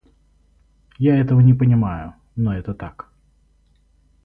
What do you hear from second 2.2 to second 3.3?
но это так.